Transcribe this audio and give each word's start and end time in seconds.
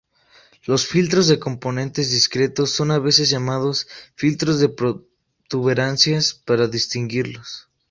Los 0.65 0.87
filtros 0.87 1.27
de 1.27 1.37
componentes 1.37 2.09
discretos 2.09 2.71
son 2.71 2.89
a 2.89 2.97
veces 2.97 3.29
llamados 3.29 3.87
filtros 4.15 4.59
de 4.59 4.67
protuberancias 4.69 6.33
para 6.33 6.67
distinguirlos. 6.67 7.69